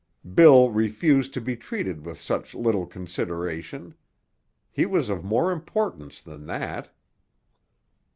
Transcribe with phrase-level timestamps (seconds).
[0.33, 3.93] Bill refused to be treated with such little consideration.
[4.71, 6.89] He was of more importance than that.